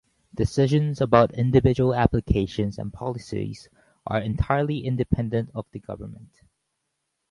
[0.33, 3.69] Decisions about individual applications and policies
[4.07, 6.41] are entirely independent of the Government.